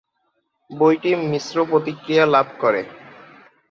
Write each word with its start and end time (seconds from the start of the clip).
বইটি 0.69 1.11
মিশ্র 1.31 1.55
প্রতিক্রিয়া 1.69 2.25
লাভ 2.25 2.47
করে। 2.59 2.81